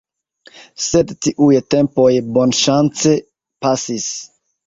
Sed 0.85 1.11
tiuj 1.25 1.57
tempoj 1.75 2.07
bonŝance 2.37 3.13
pasis. 3.67 4.09